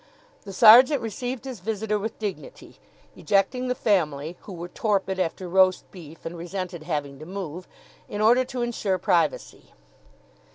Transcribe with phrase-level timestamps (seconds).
[0.45, 2.79] The sergeant received his visitor with dignity,
[3.15, 7.67] ejecting the family, who were torpid after roast beef and resented having to move,
[8.09, 9.73] in order to ensure privacy.